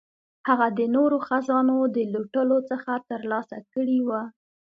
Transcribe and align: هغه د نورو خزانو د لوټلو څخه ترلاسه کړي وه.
هغه 0.47 0.67
د 0.77 0.79
نورو 0.95 1.17
خزانو 1.27 1.77
د 1.95 1.97
لوټلو 2.13 2.57
څخه 2.69 2.91
ترلاسه 3.09 3.57
کړي 3.73 3.99
وه. 4.07 4.21